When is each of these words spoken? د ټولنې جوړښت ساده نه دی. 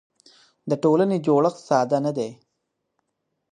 د 0.69 0.71
ټولنې 0.83 1.17
جوړښت 1.25 1.59
ساده 1.67 1.97
نه 2.05 2.11
دی. 2.17 2.29